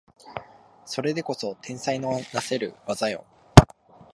[0.83, 3.23] それでこそ天才のなせる技よ